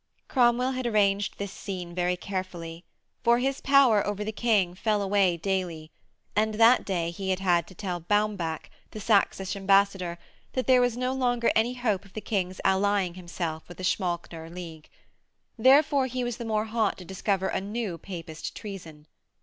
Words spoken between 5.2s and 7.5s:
daily, and that day he had